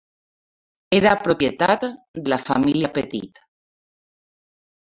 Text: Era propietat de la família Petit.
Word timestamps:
Era 0.99 1.11
propietat 1.27 1.85
de 1.89 2.25
la 2.35 2.41
família 2.49 2.93
Petit. 2.97 3.41